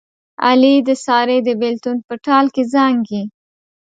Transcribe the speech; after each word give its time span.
علي 0.47 0.75
د 0.87 0.89
سارې 1.05 1.37
د 1.47 1.49
بلېتون 1.59 1.97
په 2.07 2.13
ټال 2.25 2.45
کې 2.55 2.63
زانګي. 2.73 3.23